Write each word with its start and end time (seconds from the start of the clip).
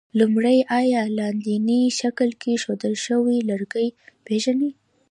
لومړی: 0.19 0.57
آیا 0.79 1.01
لاندیني 1.17 1.81
شکل 1.99 2.29
کې 2.41 2.53
ښودل 2.63 2.93
شوي 3.05 3.37
لرګي 3.49 3.87
پېژنئ؟ 4.25 4.69